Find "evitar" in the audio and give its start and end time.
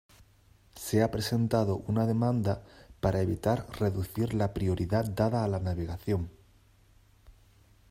3.21-3.67